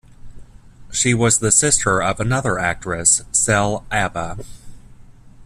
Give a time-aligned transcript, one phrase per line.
[0.91, 4.39] She was the sister of another actress, Cele Abba.